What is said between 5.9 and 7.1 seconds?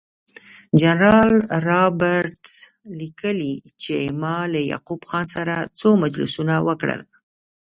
مجلسونه وکړل.